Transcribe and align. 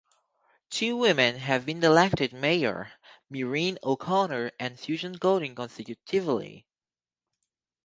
Two 0.71 0.97
women 0.97 1.35
have 1.35 1.63
been 1.63 1.83
elected 1.83 2.33
mayor: 2.33 2.91
Maureen 3.29 3.77
O'Connor 3.83 4.51
and 4.59 4.79
Susan 4.79 5.13
Golding 5.13 5.53
consecutively. 5.53 6.65